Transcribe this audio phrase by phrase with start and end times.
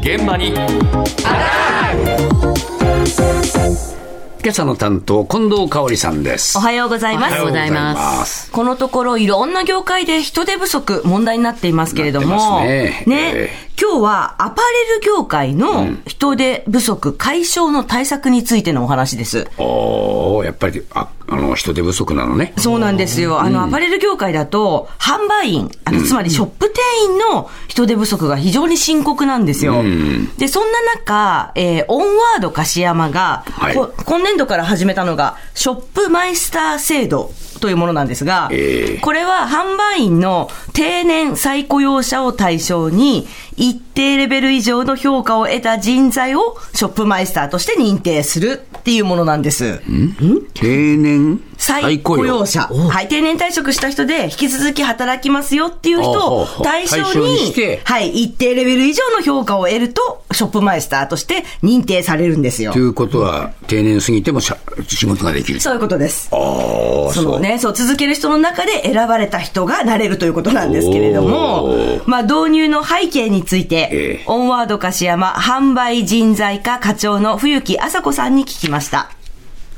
[0.00, 0.54] 現場に。
[4.44, 6.58] 今朝の担当、近藤香織さんです。
[6.58, 7.30] おはようございます。
[7.30, 8.52] おはようございます。
[8.52, 13.32] このところいろんな業界で人手不足問題になっていますけれども、なってますね。
[13.34, 13.50] え
[13.80, 19.48] 今日はアパレル業界の人手不足解消の対策についてのお話です。
[19.58, 22.52] おーやっぱり、あ、あの、人手不足なのね。
[22.56, 23.40] そうなんですよ。
[23.40, 26.82] あの、アパレル業界だと、販売員、あの、つまりショップ店
[27.12, 29.82] 員の人手不足が非常に深刻なんですよ。
[30.38, 49.80] で、そんな中、えーオンワード樫山が、はいこ今年度から始めたのが、ショップマイスター制度というものなんですが、ええこれは販売員の定年再雇用者を対象に、一定レベル以上の評価を得た人材をショップマイスターとして認定するっていうものなんです。
[50.54, 51.40] 定年？
[51.56, 52.68] 再雇用者。
[52.68, 53.08] はい。
[53.08, 57.54] 定年退職した人で引き続き働きますよっていう人を対象に、
[57.84, 58.10] はい。
[58.24, 62.78] 一定レベル以上の評価を得ると、ショップマイスターとして認定されるんですよと。
[62.78, 64.58] いうことは、定年過ぎてもしゃ
[64.88, 65.60] 仕事ができる。
[65.60, 66.28] そういうことです。
[66.32, 67.14] ああ、そう。
[67.14, 79.10] そのね、そう、続ける人の中で選ばれた人がなれるということなんですけれどもまあ、導入の背景について、ええオンワード樫山販売人材課課長の冬木麻子さんに聞きました。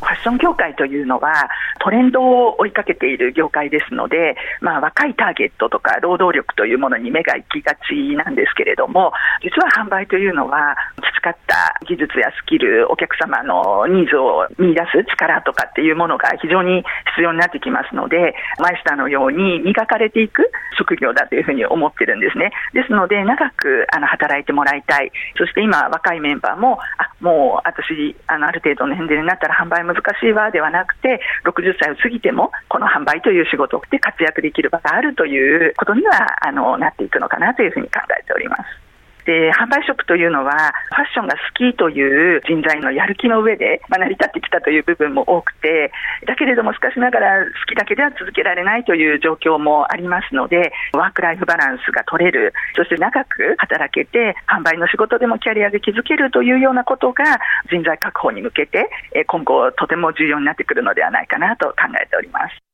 [0.00, 1.48] ファッション業界というのは
[1.88, 16.84] トレンドを追いかけている業界ですので、まあ、若いターゲットとか労働力というものに目が行きがちなんですけれども実は販売というのは培った技術やスキルお客様のニーズを見出す力とかっていうものが非常に
[17.16, 20.44] 必要になってきますのでマイスターのように磨かれていく
[20.76, 22.52] 職業だというふうに思ってるんですね。
[22.74, 25.10] ですので長くあの働いてもらいたい。
[25.38, 38.87] そして今若いメンバーもあもう私あのある程度の年齢になったら販売難しいわではなくて60歳を過ぎてもこの販売という仕事で活躍できる場があるということにはあのなっていくのかなというふうに考えております。
[39.28, 45.92] で販売ショップというのはファッションが好きという人材のやる気の上で、まあ、成り立ってきたという部分も多くて
[46.26, 57.24] だけれどもしかしながら好きだけでは続けられないという状況もありますのでワークライフバランスが取れるそして長く働けて販売の仕事でもキャリアで築けるというようなことが
[57.70, 62.68] 人材確保に向けてえー今後とても重要になってくるのではないかなと考えております。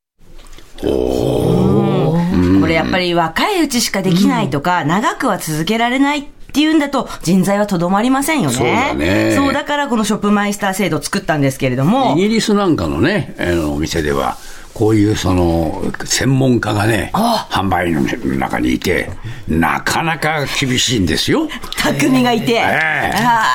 [2.65, 8.57] これやっぱり若いうちしかできないとか、長くは続けられないっていうんだと人材はとどまりませんよね。
[8.57, 9.35] そうだね。
[9.35, 12.15] そうだからこのショップマイスター制度を作ったんですけれども。
[12.17, 14.37] イ、ギリスなんかのね、あのお店では、
[14.73, 18.03] こういうその、専門家がね、販売の
[18.37, 19.11] 中にいて、
[19.49, 21.49] なかなか厳しいんですよ。
[21.77, 23.13] 匠がいて、ええ。
[23.15, 23.47] あ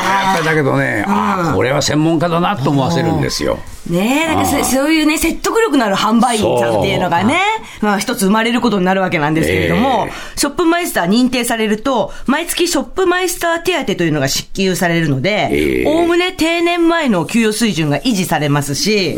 [0.00, 3.58] やっぱりだけどね、ああ、これは専門家だなと思わせるんですよ。
[3.88, 7.40] ーねえ、なんかそそういうね、説得力のある販売員さんっていうのがね、
[7.80, 15.84] まあ一つ生まれることになるわけなんですけれども、えショップマイスター認定されると、毎月ショップマイスター手当というのが支給されるのでえ、え。
[15.86, 19.16] おおむね定年前の給与水準が維持されますし、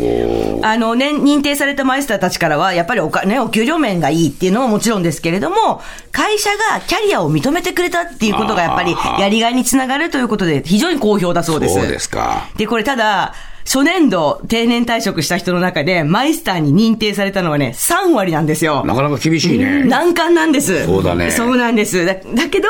[0.63, 11.75] あのね、認定されたマイスターたちからは、やっぱりお金、お給料面がいいっていうのももちろんですけれども、会社がキャリアを認めてくれたっていうことがやっぱりやりがいにつながるということで、非常に好評だそうです。
[11.75, 12.49] そうですか。
[12.57, 18.83] で、これただ、初年度定年退職した人の中で、マイスターに認定されたのはね、3割なんですよ。
[18.83, 19.83] なかなか厳しいね。
[19.83, 20.83] 難関なんです。
[20.87, 22.07] そうだねそうなんです。
[22.07, 22.67] だだけど、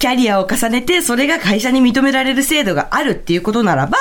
[0.00, 3.96] キャリアを重ねて、それが会社に認められる制度があるっていうことならば、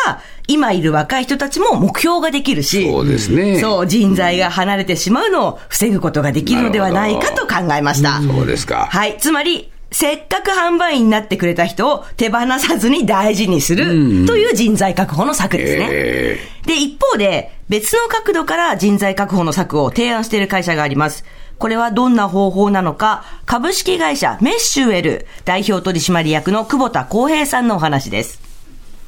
[0.48, 8.20] 今いる若い人たちも目標ができるし、そうですねそう、人材が離れてしまうのを防ぐことができるのではないかと考えました。
[8.20, 8.88] そうですか。
[8.92, 9.16] はい。
[9.20, 15.88] つまり、せっかく販売員になってくれた人を手放さずに大事にするという人材確保の策ですね。
[15.92, 21.26] えで、一方で、別の角度から人材確保の策を提案している会社があります。
[21.60, 28.42] これはどんな方法なのか、株式会社メッシュエル代表取締役の久保田光平さんのお話です。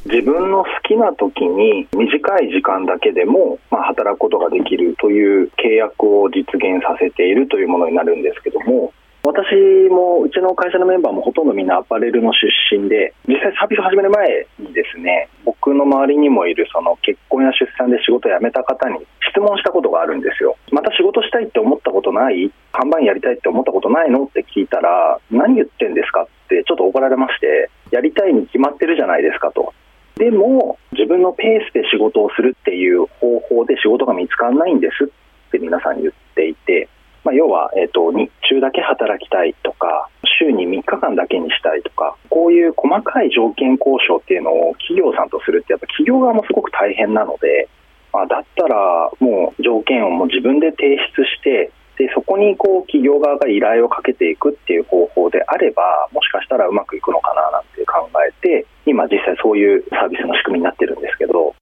[0.06, 8.94] 自分の好きな時に短い時間だけでも、まあ、働くことができるという契約を実現させているというものになるんですけども
[9.25, 19.01] 私もうちの会社のメンバーもほとんどみんなアパレルの出身で実際サービスを始める前にですね僕の周りにもいるその結婚や出産で仕事を辞めた方に
[19.33, 20.55] 質問したことがあるんですよ。
[20.72, 22.53] また仕事したいって思ったことない？
[22.72, 24.25] 販売員やりたいって思ったことないの？
[24.25, 29.73] って聞いたら何言ってんですかってちょっと怒られましてやりたいに決まってるじゃないですかと。
[30.17, 35.07] でも自分のペースで仕事をするっていう方法で仕事が見つからないんですっ
[35.51, 36.54] て皆さんに言ってい、
[37.25, 40.07] まあ、要は、えー、と日中だけ働きたいとか
[40.39, 47.67] 週に3日間だけにしたいとかこういう細かい条件交渉っていうのを企業さんとするってやっぱ企業側もすごく大変なので、
[48.13, 61.55] まあ、だったらもう条件をもう自分で提出してで、そこにこう企業側が依頼をかけていくっていう方法であれば、もしかしたらうまくいくのかななんて考えて、今実際そういうサービスの仕組みになってるんですけど。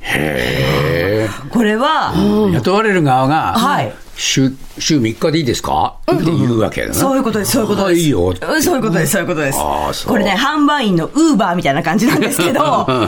[0.00, 2.12] へこれは、
[2.52, 6.94] 雇われる側が、はい週、週3日でいいですか、って言うわけだな。
[6.94, 7.98] そういうことです、そういうことです。
[7.98, 8.28] あいいよ。
[8.28, 12.60] うんそういうことです、そういうことですこれね、販売員のウーバーみたいな感じなんですけど、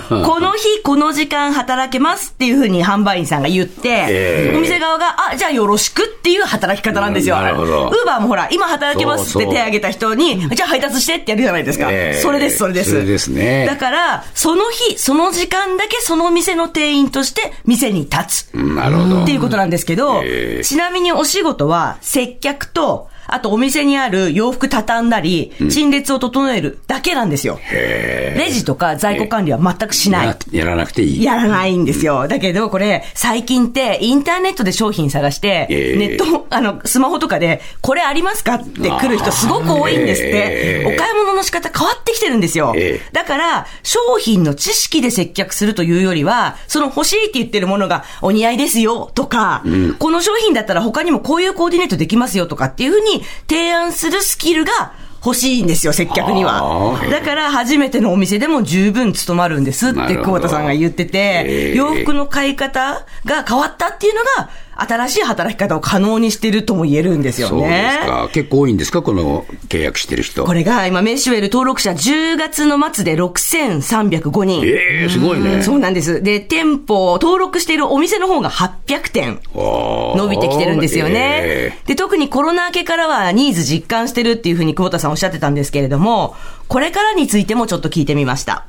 [0.08, 7.36] この日、この時間働けますっていうふうに販売員さんが言って、ええお店側が、あ、じゃあよろしくっていう働き方なんですよ。
[7.36, 11.88] うんなるほどウーバーもほら、今働けますって手挙げた人に、じゃあ配達してってやるじゃないですか。
[11.90, 12.90] ええそれです、それです。
[12.90, 18.56] それですねだから、その日、その時間だけその店の店員として店に立つ。
[18.56, 19.22] なるほど。
[19.22, 27.58] っていうことなんですけど、ええちなみにお仕事とは接客と、あとお店にある洋服畳んだり、陳列を整えるだけなんですよ。
[27.70, 30.26] レジとか在庫管理は全くしない。
[30.26, 31.24] ややらなくていい。
[31.24, 32.28] やらないんですよ。
[32.28, 40.82] だけど、これ、最近って、インターネットで商品探して、ええネット、あの、スマホとかで、これありますかって来る人すごく多いんですってえ。
[40.84, 43.12] えお買い物の仕方変わってきてるんですよええ。
[43.12, 49.62] だから、商品の知識で接客するというよりは、その欲しいって言ってるものがお似合いですよとか、
[49.98, 54.92] この商品だったら他にもこういうコーディネートできますよとかっていうふうに提案するスキルが
[55.24, 56.98] 欲しいんですよ、接客には。
[57.10, 64.50] だから、初めてのお店でも十分務まるんですって、久保田さんが言ってて、ええ洋服の買い方が変わったっていうのが、
[64.82, 67.98] 新しい働き方を可能にしてるとも言えるんですよそうですね。
[68.06, 68.28] か。
[68.32, 69.02] 結構多いんですか？
[69.02, 70.44] この契約してる人。
[70.44, 74.64] これが今、メッシュウェル登録者10月の末で6305人。
[74.64, 75.62] ええすごいね。
[75.62, 76.22] そうなんです。
[76.22, 79.40] で、店舗、登録しているお店の方が800店。
[79.54, 81.40] 伸伸びてきてるんですよね。
[81.42, 86.34] えで、特にコロナ明けからはニーズ実感してるっていうふうに久保田さんおっしゃってたんですけれども、
[86.68, 88.66] これからについてもちょっと聞いてみました。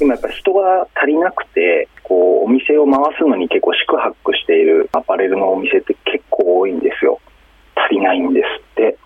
[0.00, 1.88] 今やっぱ人が足りなくて、
[2.42, 7.20] お店を回すのに結構宿泊しているアパレルのお店って結構多いんですよ。
[7.76, 8.98] 足りないんですって。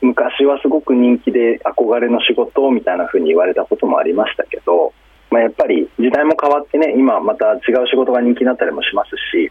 [0.00, 4.92] 昔はすごく人気で憧れの仕事みたいな風に言われたこともありましたけど、
[5.30, 9.50] まあ、やっぱり時代も変わってね、今また違う仕事が人気になったりもしますし、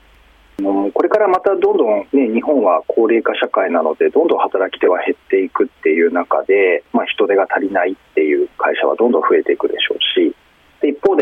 [0.60, 9.95] うこれからまたどんどん、ね、日本は高齢化社会なので、どんどん働き手は減っていくっていう中で、まあ、人手が足りないっていう会社はどんどん増えていくでしょう、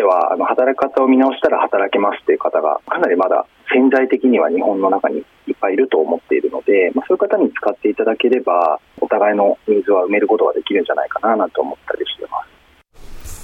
[0.04, 12.43] ではあの働き方を見直したら働けますっていう方がかなりまだ潜在的には日本の中にいっぱいいると思っているので、まあ、そういう方に使っていただければお互いのニーズは埋めることができるんじゃないかななんて思ったりしてます。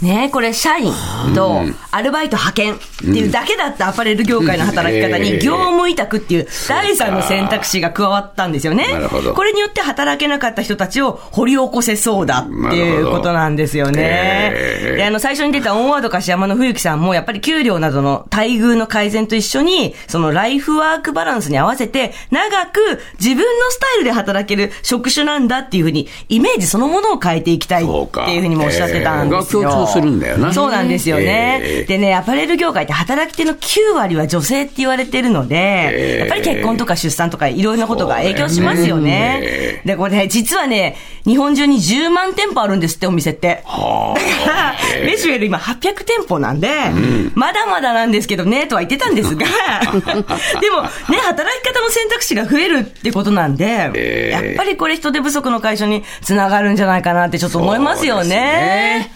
[0.01, 0.93] ねこれ、社員
[1.35, 1.61] と
[1.91, 8.87] アルバイト派遣っていうだけだったアパレル業界の働き方に 業務委託っていう第三の選択肢が加わったんですよね。
[8.91, 9.33] なるほど。
[9.33, 14.01] これによって働けなかった人たちを掘り起こせそうだっていうことなんですよね。
[14.01, 14.95] ええ。
[14.97, 29.88] で、あの、最初に出たオンワード柏山の冬木さんも、やっぱり給料などの待遇の改善と一緒に、そのライフワークバランスに合わせて、長く自分のスタイルで働ける職種なんだっていうふうに、イメージそのものを変えていきたいっていうふうにもおっしゃってたんですよ。
[29.91, 30.53] するんだよな。
[30.53, 31.59] そうなんですよね。
[31.63, 31.83] ええ。
[31.83, 36.19] でね、アパレル業界って働き手の9割は女性って言われてるので、ええ。
[36.19, 39.09] やっぱり結婚とか出産とかいろんなことが影響しますよね。
[39.09, 39.81] ね。
[39.86, 40.95] で、これね、実はね、
[41.25, 43.62] 日本中に10万店舗あるんですって、お店って。
[43.65, 44.75] はだから、
[45.06, 46.69] レシュエル今800店舗なんで、
[47.35, 49.45] まだまだなんですけどね、とは言ってたんですが、
[50.62, 54.47] でもね、働き方の選択肢が増えるってことなんで、ええ。
[54.47, 59.12] やっぱりこれ人手不足の解消につながるんじゃないかなってちょっと思いますよね